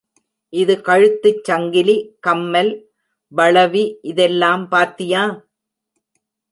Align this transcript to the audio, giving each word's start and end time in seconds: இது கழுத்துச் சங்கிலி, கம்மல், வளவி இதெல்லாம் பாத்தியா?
இது 0.53 0.73
கழுத்துச் 0.81 1.43
சங்கிலி, 1.43 1.95
கம்மல், 2.19 2.71
வளவி 3.31 3.85
இதெல்லாம் 4.01 4.67
பாத்தியா? 4.67 5.23